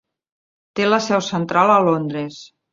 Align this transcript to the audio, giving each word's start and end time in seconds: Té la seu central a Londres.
Té 0.79 0.87
la 0.87 0.99
seu 1.09 1.23
central 1.29 1.77
a 1.77 1.79
Londres. 1.91 2.45